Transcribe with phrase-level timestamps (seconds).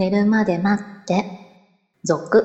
[0.00, 1.26] 寝るまで待って、
[2.04, 2.42] 続。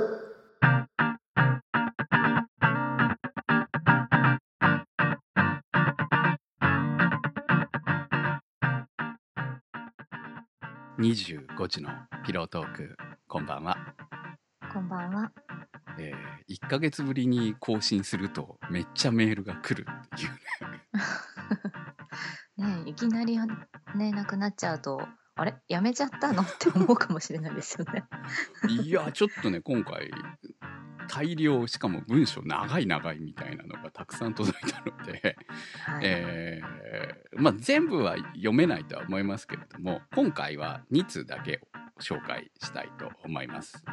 [11.00, 11.92] 25時の
[12.26, 12.98] ピロートーク
[13.30, 13.78] こんばんは、
[14.74, 15.32] こんばんは。
[15.98, 20.30] えー、1ヶ月ぶりに更新するとめっちゃメールが来るっていう
[22.68, 23.40] ね ねえいきなり
[23.96, 25.56] ね、なくなっちゃうと、あれ？
[25.68, 26.44] やめちゃったの？
[26.44, 28.06] って思うかもしれないですよね。
[28.70, 30.10] いやちょっとね今回
[31.08, 35.36] 大量しかも文章長い長いみたいなのがたくさん届いたので、
[35.84, 36.02] はい。
[36.04, 41.62] えーまあ、全部は読めないとは思いますけれども今回は2通だけ
[41.98, 43.84] を紹介したいと思います。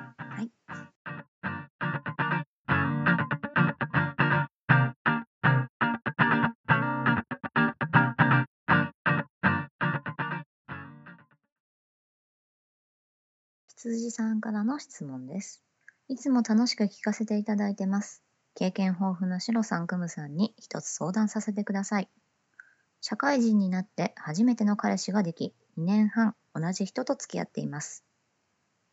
[13.92, 13.98] はい。
[13.98, 15.62] 羊さんからの質問です。
[16.08, 18.22] いつも楽しく聞かせていただいてます。
[18.54, 22.08] 経験豊富なシロさん、クムさんに一つ相談させてください。
[23.02, 28.04] 社会人になって初めての彼氏ができ、2年半同じ人と付き合っています。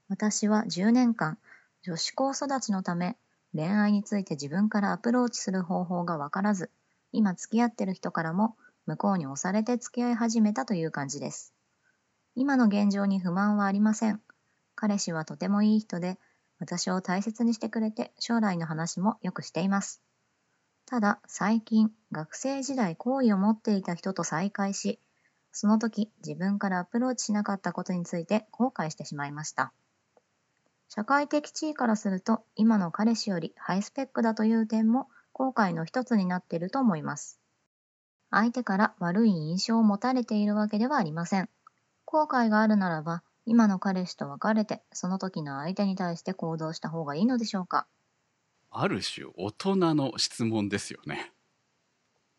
[0.09, 1.37] 私は10年間、
[1.83, 3.17] 女子高育ちのため、
[3.53, 6.71] 恋愛について自分からアプローチする方法がわからず、
[7.11, 11.53] 今付き合ってる人からも向こうに押されて付き合い始めたという感じです。
[12.35, 14.21] 今の現状に不満はありません。
[14.81, 16.17] 彼氏はとてもいい人で、
[16.57, 20.01] 私を大切にしてくれて将来の話もよくしています。
[20.85, 25.01] ただ、最近、学生時代好意を持っていた人と再会し、
[25.51, 29.73] その時自分からアプローチしなかったことについて後悔してしまいました。
[30.87, 37.37] 社会的地位からすると、今の彼氏よりハイスペックだという点も後悔の一つになっていると思います。
[38.31, 41.49] 相手から悪い印象を持たれているわけではありません。
[42.05, 47.87] 後悔があるならば、今の彼氏と別れて、その時の相手に対して行動した方がいいのでしょうか？
[48.71, 51.31] ある種大人の質問ですよね。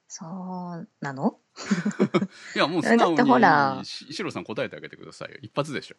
[0.09, 1.39] そうなの？
[2.55, 3.77] いやもう素 直だってほら。
[3.79, 5.39] にしシロさん答えてあげてくださいよ。
[5.43, 5.97] 一発でしょ。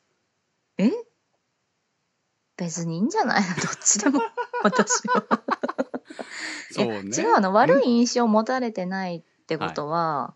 [0.77, 0.91] え？
[2.57, 3.41] 別にいいんじゃない？
[3.41, 4.21] の どっちでも、
[4.63, 5.25] 私は。
[6.71, 7.17] そうね。
[7.17, 7.51] 違うの。
[7.53, 10.35] 悪い印象を持たれてないってことは、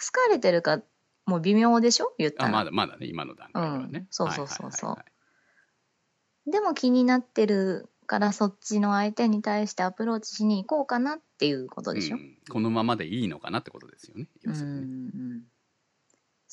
[0.00, 0.80] 好かれてるか
[1.30, 2.12] もう微妙でしょ？
[2.18, 3.06] 言ったら、あまだまだね。
[3.06, 4.06] 今の段階ではね、うん。
[4.10, 4.90] そうそうそうそう。
[4.90, 5.12] はいはいはい
[6.46, 12.38] でも気になってるからそっちの相手に対してアプローチしに行こうかなっていうことでしょ、うん。
[12.48, 14.26] このままでいいのかなってことですよね。
[14.44, 14.76] うん要するに。
[14.80, 15.42] ん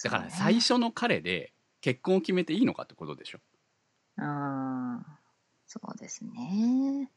[0.04, 3.40] だから最初の彼で結婚を決めていいのかってことでしょ？
[4.18, 5.20] ああ
[5.66, 7.10] そうですね。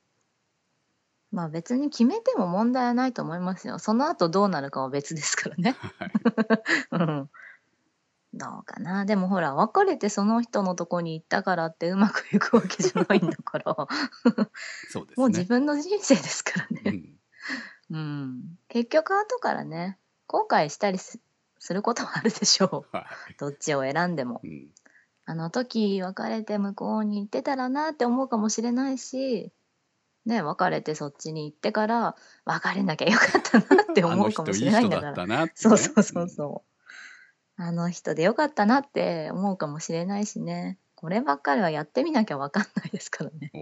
[1.33, 3.79] まあ別に決めても問題はないと思いますよ。
[3.81, 5.77] その後どうなるかは別ですからね。
[5.99, 6.13] はい。
[6.93, 7.31] うん
[8.33, 9.05] どうかな。
[9.05, 13.75] でもほら別れてその人のとこに行ったからってうまくいくわけじゃないんだから。
[14.89, 15.23] そうですね。
[15.23, 17.19] もう自分の人生ですからうね、ん。
[17.91, 19.99] うん、結局後からね
[20.29, 21.21] 後悔したりす
[21.59, 22.97] することもあるでしょう。
[22.97, 23.35] はい。
[23.39, 24.41] どっちを選んでも。
[24.45, 24.69] うん。
[25.27, 29.53] あの時別れて向こうに行ってたらなって思うかもしれないし
[30.27, 35.13] ね別れてそっちに行ってから別れなきゃよかったなってあ思うかもしれないんだから。
[35.13, 36.70] だったなってね、そうそうそうそう。
[37.63, 40.79] あの人でよかったなって思うかもしれないしね。
[40.95, 43.53] こればっかりはやってみなきゃわかんないですからね。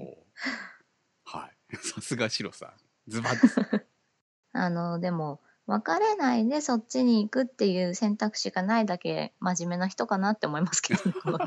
[1.25, 1.76] はい。
[1.82, 2.70] さすがシロさん。
[3.08, 3.82] ズバッ
[4.53, 11.38] あの、でも、別れないでそっちに行くっていう選択肢がないだけ真面目な人かなって思いますけどね、この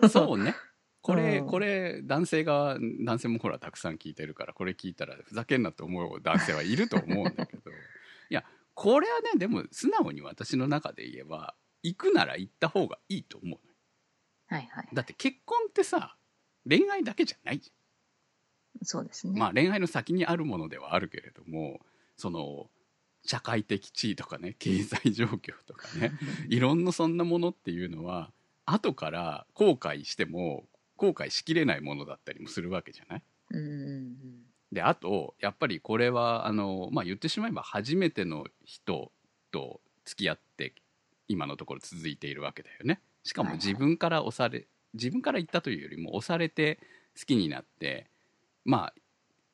[0.00, 0.08] 人。
[0.10, 0.56] そうね。
[1.00, 1.46] これ、うん。
[1.46, 7.70] これ男性が男性もほらたくさん聞いてるからこれ聞いたらふざけんなと思う男性はいると思うんだけど。
[7.70, 13.60] いやこれはねでも素直に私の中で言えば行くなら行った方がいいと思う
[14.46, 14.88] はいはい。
[14.92, 16.16] だって結婚ってさ
[16.68, 17.72] 恋愛だけじゃないじ
[18.82, 19.32] そうですね。
[19.32, 21.80] ゃんまあ恋愛の先にあるものではあるけれども
[22.16, 22.68] その
[23.24, 26.12] 社会的地位とかね経済状況とかね
[26.50, 28.32] いろんなそんなものっていうのは
[28.66, 33.22] 後から後悔しても後悔しきれないものだったりもするわけじゃない？
[33.50, 34.43] うんうんうん。
[34.74, 39.12] であとやっぱりこれはあの、まあ、言ってしまえば初めての人
[39.52, 40.74] と付き合って
[41.28, 43.00] 今のところ続いているわけだよね。
[43.22, 46.78] しかも自分から押され自分から言ったというよりも押されて
[47.18, 48.10] 好きになって
[48.64, 48.94] まあ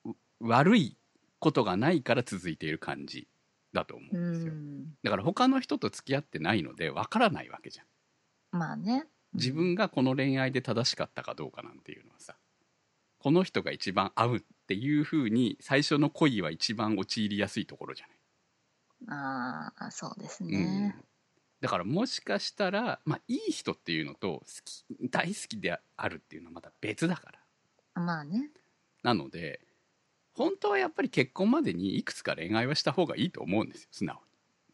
[0.05, 0.96] う悪い
[1.38, 3.28] ことがないから続いている感じ
[3.73, 4.52] だと思ううんですよ。
[4.55, 4.84] ん。
[5.02, 8.58] だから他の人と付き合ってないのでわからないわけじゃん。
[8.58, 9.05] まあね。
[9.34, 12.34] 自分がこの恋愛で正しかったかどうかなんていうのはさ
[13.20, 18.17] この人が一番合うっていうふうに最初の恋は一番陥りやすいところじゃない？
[19.08, 20.96] ああ、そうですうんね。
[21.61, 27.32] だからもしかしたら、まあ、いい人っていうのと好き大好きであるっていうのはまた別だか
[27.94, 28.50] らまあね
[29.02, 29.61] なので
[30.32, 34.23] 本当はやっぱり結婚までにいくつか恋愛はした方がいいと思うんですよ素直に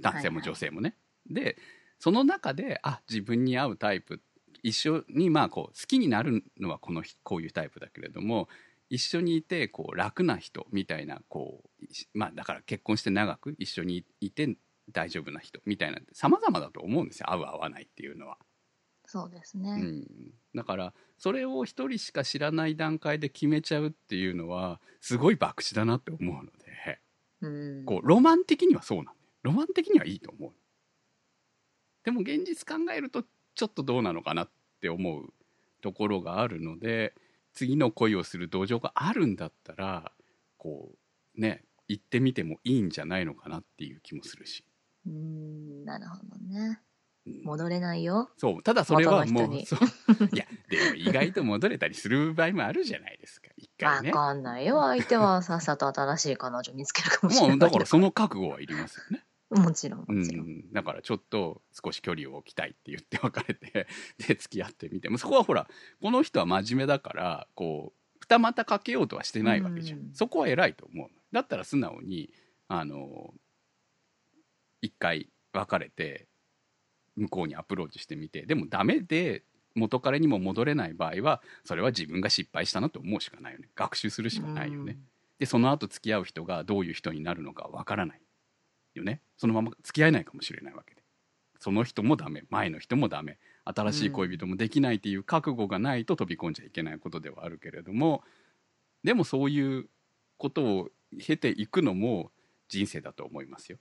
[0.00, 0.94] 男性も女性もね。
[1.28, 1.56] で
[1.98, 4.20] その中であ自分に合うタイプ
[4.66, 8.48] 一緒にまあこう好きになるのはこの人こういうタイプだけれども
[8.90, 14.56] 一緒にいてこう楽な人みたいなこうまあだから結婚して長く一緒にいて
[14.90, 17.30] 大丈夫な人みたいな様々だと思うんですよ。
[17.30, 18.38] 合う合わないっていうのは。
[19.08, 20.04] そうですね、うん、
[20.52, 26.98] だからそれを一人しか知らない段階で決めちゃうっていうのはすごい博打だなって思うので、
[27.40, 27.48] う
[27.82, 29.16] ん、こうロマン的にはそうなんだよ。
[29.42, 30.52] ロマン的にはいいと思う。
[32.02, 33.22] でも現実考えると
[33.56, 34.50] ちょっとどうなのかなっ
[34.80, 35.32] て思う
[35.82, 37.14] ところがあるので
[37.52, 40.12] 次の恋をする同情があるんだったら
[40.58, 40.90] こ
[41.36, 44.64] うね行ってみてもいいんじゃないのかなっていう気もするし、
[45.06, 46.80] うんなるほどね。
[47.26, 47.42] うん。
[47.44, 48.30] 戻れないよ。
[48.36, 48.62] そう。
[48.62, 49.78] ただそれはもうそう。
[50.32, 54.10] いやでも意外と戻れたりする場合もあるじゃないですか一わ回ね。
[54.10, 54.82] かんないよ。
[54.82, 63.86] 相手はさっさと新しい彼女見つけるかもしれないもうだからその覚悟はいりますよねもちろんちろん、ん、だからちょっと少し距離を置きたいって言って別れて
[64.26, 65.08] で付き合ってみて。
[65.08, 65.68] もそこはほら
[66.00, 71.10] この人は真面目だからこう二股かけようとはしてないわけじゃん、うんそこは偉いと思う。
[71.32, 72.32] だったら素直に
[72.66, 73.34] あの
[74.82, 76.26] 一回別れて
[77.14, 78.46] 向こうにアプローチしてみて。
[78.46, 79.44] でもダメで
[79.76, 83.68] 元彼にも戻れない場合はそれは自分が失敗したなと思うしかないよね。
[83.76, 84.98] 学習するしかないよね、
[85.38, 88.20] でその後付き合う人がどういう人になるのかわからない
[88.98, 91.02] よねそのまま付き合えないかもしれないわけで。
[91.58, 98.22] その人もダメ前の人もダメ新しい恋人もできないっていう覚悟がないと飛び込んじゃいけないことではあるけれども
[99.02, 99.88] でもそういう
[100.36, 102.30] ことを経ていくのも
[102.68, 103.78] 人生だと思いますよ。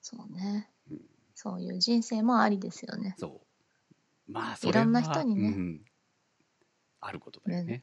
[0.00, 1.00] そうね、うん。
[1.34, 3.14] そういう人生もありですよね。
[3.18, 3.40] そ
[4.28, 4.32] う。
[4.32, 5.48] まあそれはいろんな人にね。
[5.48, 5.80] うん。
[7.00, 7.82] あることだよね。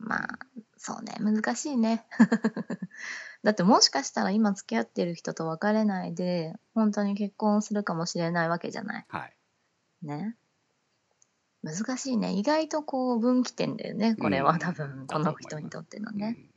[0.00, 0.38] まあ
[0.76, 2.04] そうね難しいね。
[3.42, 9.06] だってもしかしたら今付き合ってる人と別れないで本当に結婚するかもしれないわけじゃない。
[9.08, 9.36] はい。
[10.02, 10.36] ね。
[11.62, 12.32] 難しいね。
[12.32, 14.44] 意外とこう分岐点だよねこれうん。
[14.44, 16.50] は多分この人にとってのね、うん。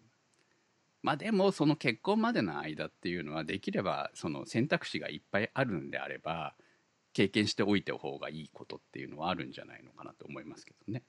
[1.03, 6.55] まあでもその結婚までの間っていうのはできればその選択肢がいっぱいあるんであれば
[7.11, 11.03] 経験しておいた方がいいことっていうのはあるんじゃないのかなと思いますけどね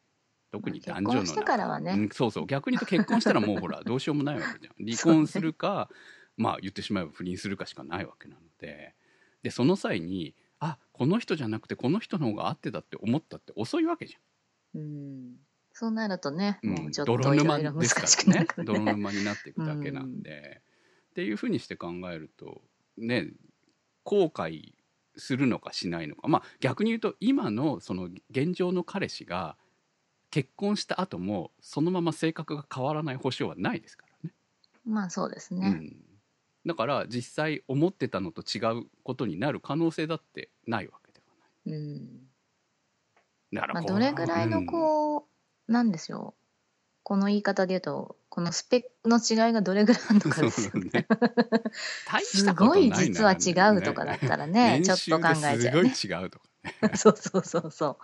[0.55, 1.93] 特に男女のまあ結婚してからはね。
[1.93, 2.47] うんそうそう。
[2.47, 4.87] 逆に言うと結婚したらもうほら どうしようもないわけじゃん。
[4.87, 5.91] 離婚するか、
[6.37, 8.95] まあ言ってしまえば不倫するかしかないわけなので。
[9.43, 14.17] でその際にあこの人じゃなくてこの人の方が合ってたって思ったって遅いわけじ
[14.75, 15.37] うん。
[15.73, 18.47] そうなるとね、ゃん、もうちょっ泥といろいろ沼ですからね。
[18.47, 20.63] ね泥沼になっていくだけなんで、
[21.11, 22.63] っていうふうにして考えると
[22.97, 23.33] ね
[24.05, 24.73] 後悔
[25.17, 26.29] するのかしないのか。
[26.29, 29.57] まあ逆に言うと今のその現状の彼氏が
[30.35, 34.35] 結婚した後もそのまま性格が変わらない保証はないですからね。
[34.85, 35.97] まあそうですね、うん、
[36.67, 41.37] だから実際思ってたのと違うことになる可能性だってないわけでは
[41.67, 41.95] うん。
[43.53, 43.61] ない。
[43.61, 45.29] だからまあ、どれぐらいのこ
[45.69, 46.41] う、なんでしょう。
[47.05, 50.91] この言い方で言うとこのスペックの違いがどれぐらいあるのかですよね。
[50.93, 51.07] ね。
[52.09, 55.91] 大しすたことごないい実は違うとかだったらねちょっと考えちゃうすごいね。
[55.91, 56.91] 違うとかね。
[56.99, 57.97] そうそうそうそう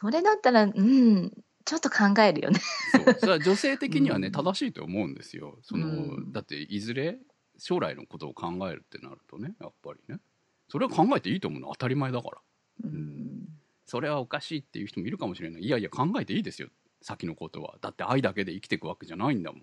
[0.00, 1.32] それだったらうん
[1.64, 2.60] ちょっと考えるよね。
[2.92, 3.16] そう。
[3.18, 4.32] それは女性的にはね、うん。
[4.32, 5.58] 正しいと思うんですよ。
[5.62, 5.90] その、う
[6.20, 6.32] ん。
[6.32, 7.18] だっていずれ
[7.58, 10.20] 将来のことを考えるってなるとねやっぱりね。
[10.68, 12.38] それは考えていいと思うのは当たり前だから。
[12.84, 13.48] うん。
[13.86, 15.62] それはおかしいっていう人もいるかもしれない。
[15.62, 16.68] いやいや考えていいですよ。
[17.02, 17.76] 先のことは。
[17.80, 19.62] だって愛だけで生きていくわけじゃないんだもん、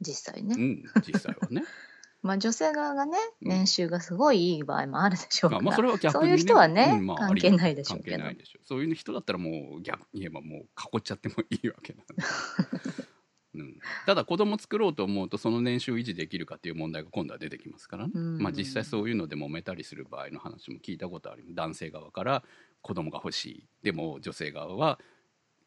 [0.00, 1.64] 実際ね、うん、実際はね
[2.22, 3.48] まあ女性側がねうん。
[3.48, 8.24] 年収がすごいいい場合もあるでしょうから、まあまあそれは逆に、そういう人はねうんまあ関係ないでしょうけど。
[8.64, 12.14] そういう人だったらもう逆に言えばもう囲っちゃってもいいわけなんで、
[13.54, 18.38] うん、ただ子供作ろうと思うとその年収を維持できるかっていう問題が今度は出てきますからね、うん。
[18.38, 22.44] まあ、実際そういうので揉めたりする場合の話も聞いたことあります男性側から
[22.80, 23.66] 子供が欲しい。
[23.82, 24.98] でも女性側は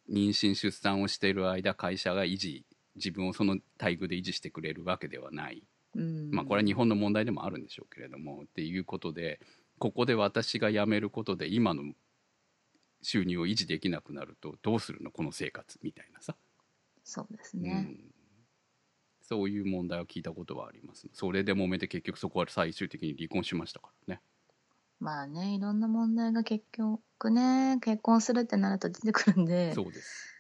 [0.10, 5.64] 妊娠出産をしている間会社が維持自分をその待遇で維持してくれるわけではない
[5.96, 6.32] うん。
[6.32, 9.40] まあ、これは日本の問題でもあるんでしょうけれどもっていうことで
[9.80, 11.84] ここで私が辞めることで今の
[13.02, 15.12] 収入を維持できなくなるとどうするの？
[15.12, 16.36] この生活みたいなさ、
[17.04, 18.00] そうですうね、ん、
[19.22, 21.08] そういう問題を聞いたことはあります。
[21.14, 24.22] それで揉めて結局そこは最終的に離婚しましたからね。
[25.00, 29.74] まあねいろんな問題が結局ね結婚するってなると出てくるんで。
[29.74, 30.35] そうです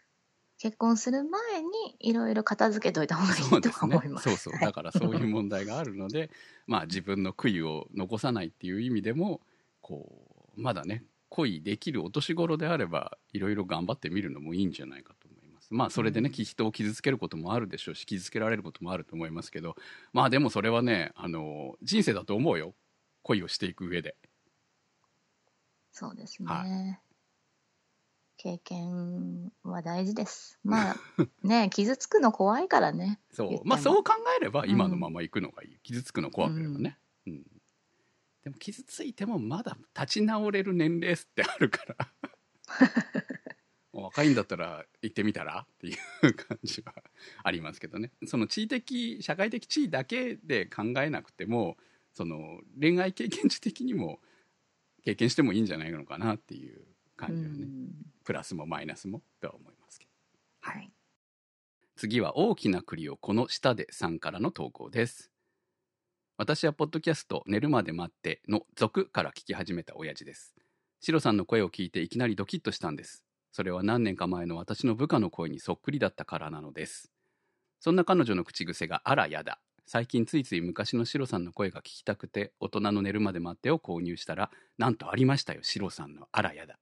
[0.65, 4.29] 結婚する前にいろいろ片付けといた方がいいと思います。
[4.29, 6.31] そう そうだからそういう問題があるので
[6.65, 9.41] まあ自分の悔いを残さないっていう意味でも
[9.81, 15.71] こうまだね恋できるお年頃であればいろいろ頑張ってみるのもいいんじゃないかと思います。
[15.71, 16.43] まあそれでね、うん。
[16.43, 19.75] 人を傷つけることもあるでしょうし傷つけられることもあると思いますけど
[20.13, 22.73] まあでもそれはねあの人生だと思うよ。
[23.21, 24.15] 恋をしていく上で。
[25.91, 26.47] そうですね。
[26.49, 26.97] は
[28.45, 30.59] 経験は大事です。
[30.63, 30.95] まあ
[31.41, 33.19] ね、傷つくの怖いからね。
[33.31, 33.67] そう。
[33.67, 34.69] まあそう考えればうん。
[34.69, 37.43] 今のまま行くのがいい、傷つくの怖ければね、うん。
[38.43, 42.13] でも傷ついてもまだ立ち直れる年齢ってあるから。
[43.93, 45.65] 若いんだったら行ってみたら？
[45.67, 46.93] っていう感じは
[47.43, 48.11] ありますけどね。
[48.27, 51.77] その地位的社会的地位だけで考えなくても
[52.13, 54.19] その恋愛経験値的にも
[55.03, 57.91] 経験してもいいんじゃないのかなっていう感じはね、うん。
[58.23, 60.11] プラスもマイナスもとは思いますけど。
[60.61, 60.91] はい。
[61.95, 65.31] 次は大きな栗をこの下でさんからの投稿です。
[66.37, 70.53] 私はポッドキャスト寝るまで待っての続から聞き始めた親父です。
[70.99, 73.23] シロさんの声を聞いていきなりドキッとしたんです。
[73.51, 77.11] それは何年か前の私の部下の声にそっくりだったからなのです。
[77.79, 79.59] そんな彼女の口癖があらやだ。
[79.87, 86.79] 最近ついつい昔のシロさんの声が聞きたくて大人の寝るまで待ってを購入したらなんとありましたよシロさんのあらやだ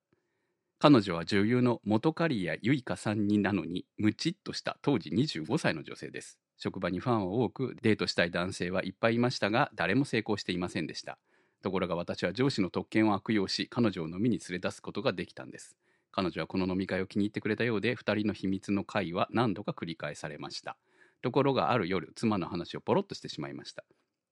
[0.83, 6.39] 彼女は女優の元カリアユイカさんになのにムチっとした当時25歳の女性です。
[6.57, 11.17] 職場にファンは多くデートしたい男性はいっぱいいましたが誰も成功していませんでした。
[11.61, 15.77] ところが私は上司の特権を悪用し彼女を飲みに連れ出すことができたんです。
[16.11, 20.75] 彼女はこの飲み会を気に入ってくれたようで2人の秘密の会は何度か繰り返されました。
[21.21, 23.85] ところがある夜妻の話をポロッとしてしまいました。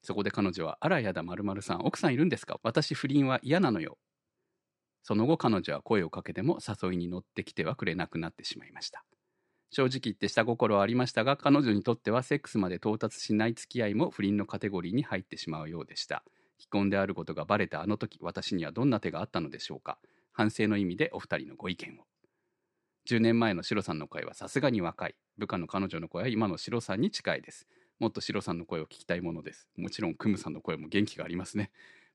[0.03, 2.59] そこで彼女は「あらやだまるさん奥さんいるんですか？
[2.61, 3.97] 私不倫は嫌なのよ
[5.03, 9.03] その後彼女は声をかけても誘いに乗ってきてはくれなくなってしまいました。
[9.71, 16.23] 正直言って下心はありましたが彼女にとってはセックスまで到達しない付き合いも不倫のカテゴリーに入ってしまうようでした。
[16.59, 19.97] 既婚であることがバレたあの時私にはどんな手があったのでしょうか。
[20.33, 22.03] 反省の意味でお二人のご意見を。
[23.09, 25.15] 10年前のシロさんの声はさすがに若い。
[25.37, 27.65] 部下の彼女の声は今のシロさんに近いです。
[27.99, 29.67] もっとシロさんの声を聞きたいものです。
[29.77, 31.71] もちろんクムさんの声も元気がありますね。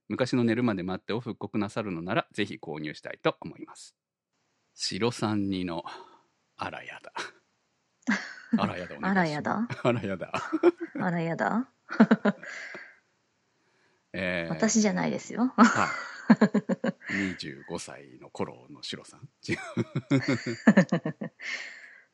[0.09, 3.95] 昔の寝るまで待ってを復刻なさるのならぜひ購入したいと思います。
[4.73, 5.83] 白三二の
[6.55, 7.11] あらやだ。
[8.57, 9.41] あらやだお願いします。
[9.41, 9.67] あらやだ？
[9.83, 10.31] あらやだ、
[10.99, 11.67] あらやだ？
[14.13, 15.53] えー私じゃないですよ。
[15.57, 17.27] はい。
[17.39, 19.27] 25歳の頃のシロさん？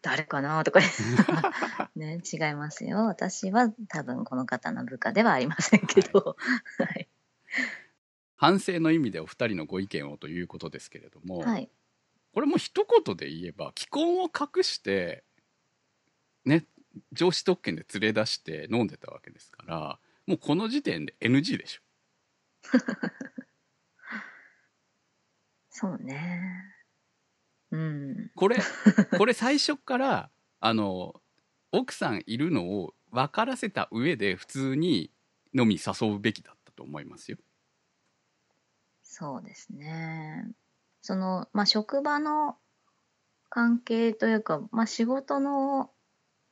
[0.01, 0.81] 誰かなとか
[1.95, 3.05] ね違いますよ。
[3.05, 6.35] 私は多分この方の部下ではありませんけど。
[6.79, 7.09] はい。
[8.43, 11.69] 反省の意味でお二人のご意見をということですけれども、はい。
[12.33, 15.23] これも一言で言えば既婚を隠して
[16.43, 16.65] ね
[17.13, 19.97] 上司特権で連れ出して飲んでたわけですから
[20.27, 21.81] もうこの時点で NG でしょ
[25.69, 26.41] そうね。
[27.71, 28.31] うん。
[28.35, 28.57] これ
[29.17, 31.21] これ最初からあの
[31.71, 35.12] 奥さんいるのを分からせた上で普通に
[35.53, 37.38] 飲み誘うべきだったと思いますよ。
[39.15, 40.48] そうですね。
[41.03, 42.58] その、まあ、職場の
[43.48, 45.91] 関係というか、まあ、仕事の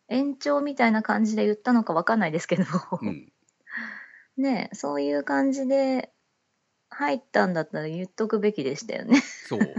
[0.10, 2.64] 延長みたいな感じで言ったのかわかんないですけど、
[3.02, 3.34] うん、
[4.38, 6.14] ねそういう感じで
[6.90, 9.22] 入ったんだったら言っとくべきでしたよね。
[9.22, 9.76] そう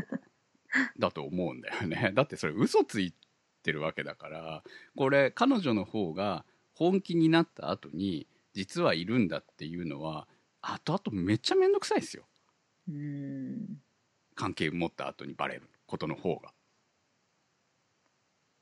[0.99, 2.11] だと思うんだよね。
[2.17, 3.15] だってそれ嘘つい
[3.63, 4.65] てるわけだから
[4.97, 10.27] これ彼女の方が本気になった後に実はいるんだっていうのは
[10.63, 12.32] 後々めっちゃ面倒くさいですようん。
[14.35, 16.53] 関係持った後にバレることの方が。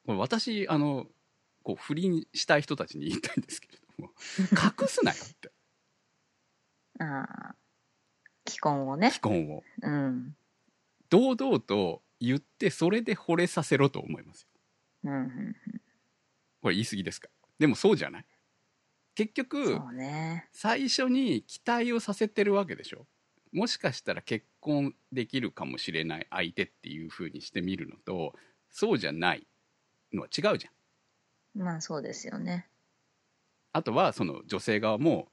[0.07, 1.07] これ私あの
[1.63, 4.11] こう不倫したい人たちに言いたいんですけれども
[4.53, 5.51] 隠すなよって
[7.01, 7.23] あ
[7.53, 7.55] あ。
[8.49, 9.11] 既婚をね。
[9.11, 10.37] 既婚をうん。
[11.09, 14.49] 堂々と言ってそれで惚れさせろと思いますよ
[15.05, 15.57] うんうん。
[16.63, 17.29] これ言い過ぎですか？
[17.59, 18.27] でもそうじゃない？
[19.15, 20.49] 結局ね。
[20.53, 23.07] 最初に期待をさせてるわけでしょ？
[23.53, 28.35] もしかしたら結婚できるかもしれない相手っていう風にしてみるのと
[28.71, 29.47] そうじゃない
[30.13, 31.63] のは違うじゃん。
[31.63, 32.69] まあそうですよね。
[33.73, 35.29] あとはその女性側も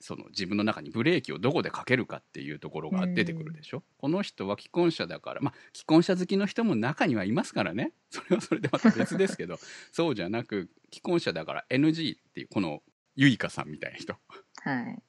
[0.00, 7.92] その自分の中にブレーキをどこでかけるかっていうところが出てくるでしょ、この人は既婚者だからまあ既婚者好きの人も中にはいますからね。
[8.10, 9.58] それはそれでまた別ですけど
[9.92, 12.82] そうじゃなく既婚者だから NG っていうこの
[13.14, 14.16] ゆいかさんみたいな人。
[14.62, 15.02] はい。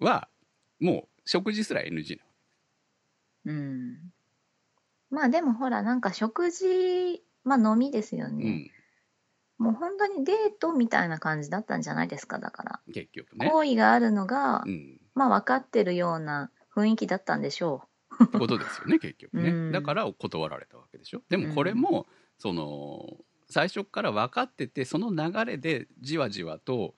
[0.00, 0.28] は
[0.80, 2.24] もう食事すら NG な
[3.46, 4.12] うん。
[5.10, 8.72] まあでもほら、なんか食事、まあ飲みですよの、ね。
[9.56, 12.80] もう本当にデートみたいな感じだったんじゃないですか、だから。
[12.84, 17.84] うん、結局ね、好意があるのが、うん、まあ分かってるような雰囲気だったんでしょ
[18.24, 19.72] ってことですよね 結局ね、うん。
[19.72, 21.22] だから断られたわけでしょ。
[21.28, 22.08] でもこれも、
[22.38, 23.06] その
[23.48, 26.96] 最初から分かっててその流れでじわじわと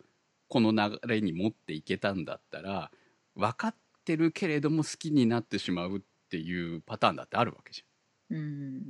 [0.48, 2.90] この流れに持っていけたんだったら
[3.34, 8.40] 分かってるけれども好きになってしまうっていうパターンだってあるわけじゃんう。
[8.40, 8.82] うん。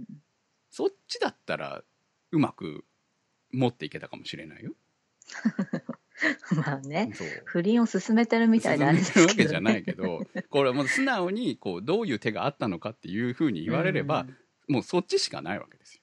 [0.71, 1.83] そっちだったら
[2.31, 2.85] うまく
[3.53, 4.73] 持っていけたかもしれないよ。
[6.57, 7.13] まあね。
[7.45, 9.33] 不倫を進めてるみたいであれですけど、ね。
[9.33, 14.37] 進めてるわけじゃないけどこれはもう素直にこうどういう手があったのかっていうふうに言われれば、うん
[14.69, 16.03] もうそっちしかないわけですよ。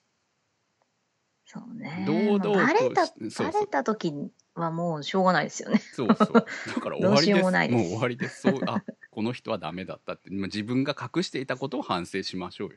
[1.45, 2.03] そうね。
[2.05, 4.13] 堂々とまあバレた、時
[4.53, 5.79] はもうしょうがないですよね。
[5.79, 6.33] そうそう。
[6.33, 7.39] だから終わりです。
[7.39, 8.41] うもう終わりです。
[8.41, 12.75] そう、あ、この人はダメだったって、まあ自分が隠していたことを反省しましょうよ。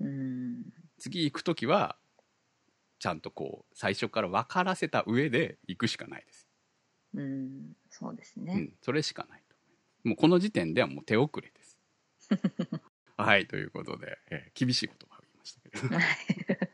[0.00, 0.64] うん。
[0.98, 1.96] 次行くときは、
[2.98, 6.48] ちゃんとこう、最初から分からせた上で行くしかないです。
[7.14, 7.76] うん。
[7.90, 8.52] そうですね。
[8.54, 9.56] うん、それしかないと。
[10.08, 11.78] もうこの時点ではもう手遅れです。
[13.16, 16.64] はい、ということで、えー厳しい言葉を言いましたけど。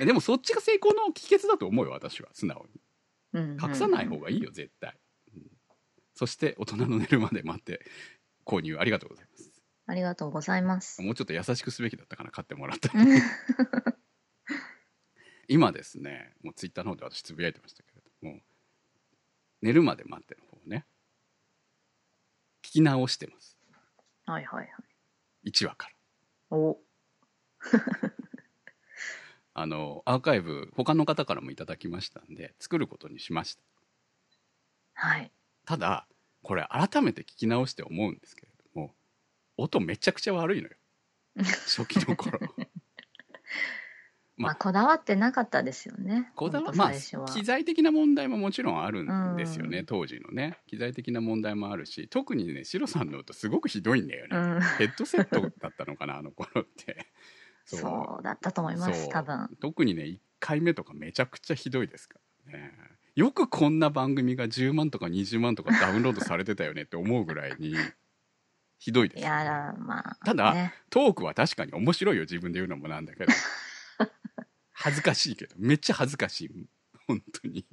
[0.00, 2.80] え でもそっちが成功の秘訣だと思うよ、私は、素直に。
[3.34, 4.96] うん隠さない方がいいよ絶対、
[5.34, 5.50] うん
[6.16, 7.84] そして大人の寝るまで待って
[8.44, 9.50] 購入ありがとうございます
[9.86, 11.02] ありがとうございます。
[11.02, 13.06] もうちょっと優しくすべきだったかな買ってもらったうん
[15.46, 18.40] 今ですねもうツイッターの方で私つぶやいてましたけれども
[19.60, 20.86] 寝るまで待っての方ね
[22.62, 23.58] 聞き直してます
[24.26, 24.64] はいはいは
[25.44, 25.50] い。
[25.50, 25.90] 1話か
[26.50, 26.80] らお、
[29.52, 33.62] あのアーカイブ他の方からもいただきましたんで作ることにしました
[34.94, 35.30] はい。
[35.66, 36.08] ただ
[36.44, 38.92] これ改めて聞き直して思うんですけれども
[39.56, 40.74] 音めちゃくちゃ悪いのよ。
[41.36, 42.38] 初期の頃。
[42.46, 42.68] まあ。
[44.36, 46.30] まあ、こだわってなかったですよね。
[46.34, 46.92] こだわまあ。
[47.26, 49.86] 機材的な問題ももちろんあるんですよね、うん。
[49.86, 50.58] 当時のね。
[50.66, 54.60] 機材的な問題もあるし特にねシロさんの音すごくひどいんだよね、うん。
[54.60, 57.06] ヘッドセットだったのかなあの頃って。
[57.64, 59.56] そうだったと思います、多分。
[59.60, 62.72] 特にね1回目とかめちゃくちゃひどいですからね
[63.16, 67.74] よくこんな番組が10万とか20万とかダウンロードされてたよねって思うぐらいに
[68.78, 70.16] ひどいですね、や、まあ。
[70.24, 73.32] ただね、トークは確かに面白いよ自分で言うのもなんだけど。
[74.72, 75.54] 恥ずかしいけど。
[75.58, 76.50] めっちゃ恥ずかしい。
[77.06, 77.64] 本当に。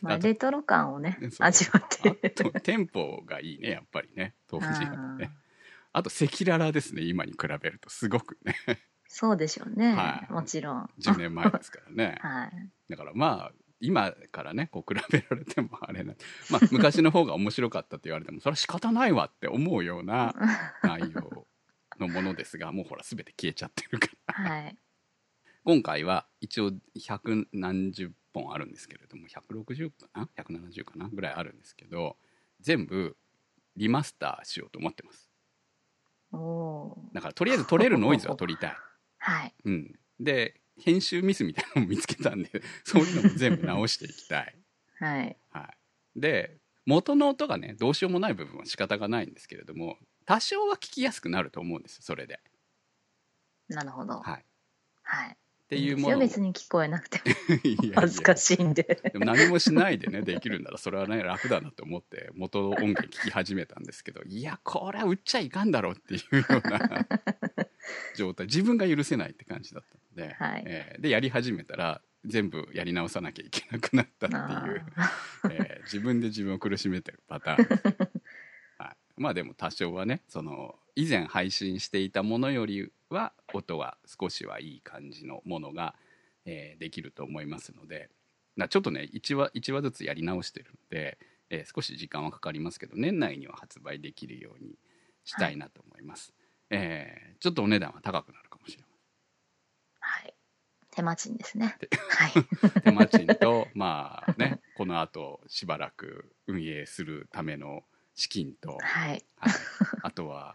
[0.00, 2.30] まあ、レトロ感をね味わっあて。
[2.30, 4.34] とテンポがいいねやっぱりね。
[4.48, 5.30] 当時はうんね。
[5.92, 7.90] あと赤裸々ですね今に比べると。
[7.90, 8.56] すごくね。
[9.06, 10.32] そうでしょうね、はい。
[10.32, 10.90] もちろん。
[10.98, 12.18] 10年前ですからね。
[12.22, 12.70] はい。
[12.88, 16.14] だからまあ今からねこう比べられてもあれな
[16.50, 20.34] まあ昔の方が面白かったって言われてもそれは仕方ないわって思うような
[20.82, 21.46] 内容
[21.98, 24.78] のものですがもうほら全て消えちゃってるからはい。
[25.64, 26.72] 今回は一応
[27.06, 32.18] 百何十本あるんですけれども160かな？170かなぐらいあるんですけど
[32.60, 33.16] 全部
[33.76, 35.30] リマスターしようと思ってます。
[37.12, 38.76] だからとりあえず取れるノイズは取りたい、
[39.18, 39.54] はい。
[39.64, 42.50] うん、で編集ミスみたいなのも見つけたんで
[42.84, 44.54] そういうのも全部直していきたい、
[44.98, 45.36] はい。
[45.50, 45.74] は
[46.16, 52.40] い、で元の音がねどうしようもない部分は仕方がないんですけれども多少は聞きやすくなると思うんですよそれで、
[53.68, 54.20] なるほど。
[54.20, 54.44] はい、っ
[55.02, 55.36] はい。
[55.68, 57.20] ていうものを別に聞こえなくて
[57.94, 58.82] 恥ずかしいんで。
[59.12, 67.06] でも何もしないでねできるならそれはね楽だなと思って元音源聞き始めたんですけどいやこれは売っちゃいかんだろうっていうような
[68.16, 68.46] 状態。
[68.46, 70.62] 自分が許せないって感じだったので、はい。
[70.66, 74.86] えーでやり始めたら全部やり直さなきゃいけなくなったっていう、
[75.50, 77.66] えー自分で自分を苦しめてるパターン。
[78.78, 85.94] はい、まあでも多少はねその以前配信していたものよりは音は少しはいい感じのものが、
[86.46, 88.10] えーできると思いますので
[88.56, 91.18] なちょっとね1話 ,1 話ずつやり直してるので、
[91.50, 94.78] えー少し時間はかかりますけど年内には発売できるように
[95.24, 96.32] したいなと思います、
[96.70, 98.86] えーちょっとお値段は高くなるかもしれま
[100.00, 100.34] はい。
[100.90, 101.90] 手間賃ですねで。
[102.08, 102.32] はい。
[102.32, 109.22] せ ん手間賃とまあねこの後しばらく運営するための資金と、はい。
[109.36, 109.52] はい、
[110.02, 110.54] あとは、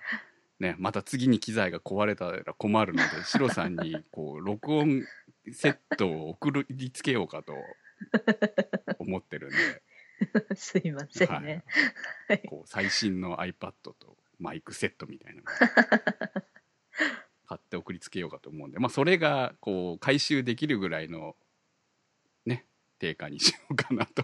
[0.60, 5.06] ね、また次に機材が壊れたら困るのでシロさんにこう録音
[5.52, 7.54] セットを送りつけようかと
[8.98, 11.64] 思ってるんで、 すいませんね。
[12.28, 15.46] はいこう最新の iPad とマイクセットみたいなのを
[17.48, 21.36] 買って送りつけようかと思うんで、まあ、それがこう回収できるぐらいの
[22.46, 22.66] ね
[23.00, 24.24] 定価にしようかなと、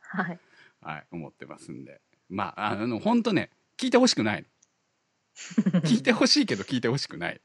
[0.00, 0.38] はい。
[0.82, 2.00] はい、思ってますんで。
[2.28, 5.80] まああの本当ね聞いてほしくないの。
[5.82, 7.40] 聞いてほしいけど聞いてほしくない。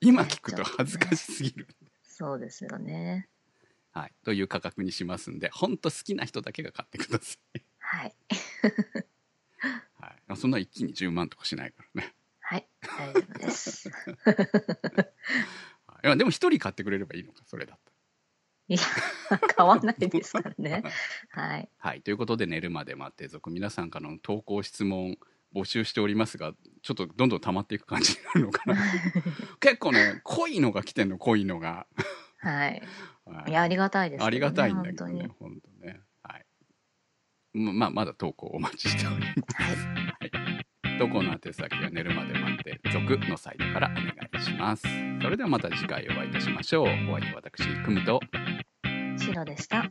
[0.00, 1.68] 今聞くと恥ずかしすぎる、
[2.02, 3.28] そうですよね。
[3.92, 8.14] はい、という価格にしますんで本当好きな人だけが買ってください、はい。
[10.36, 12.14] そんな一気に10万とかしないからね
[12.46, 13.88] はい、大丈夫です。
[13.88, 13.92] い
[16.06, 17.90] やでも一人買ってくれればいいのかそれだった
[18.68, 18.80] いや、
[19.56, 20.82] 買わないですからね。
[21.30, 21.68] はい。
[21.78, 25.16] はいということで寝るまで待って続皆さんからの投稿質問
[25.54, 28.76] 募集しておりますがちょっとどんどん溜まっていく感じになるのかな
[29.60, 31.86] 結構ね濃いのが来てんの濃いのが、
[32.38, 32.82] はい。
[33.26, 34.26] はいいや、ありがたいですね。
[34.26, 35.50] ありがたいんだけどね本当に。
[35.50, 36.46] 本当ねはい
[37.54, 40.13] ままあまだ投稿お待ちしておりますはい。
[40.98, 44.06] 投稿の宛先は寝るまで待って続のサイトからお願
[44.40, 44.86] いします。
[45.22, 46.84] それではまた次回お会いいたしましょう。
[46.84, 48.20] お相手は私くむと。
[49.16, 49.90] しろでした。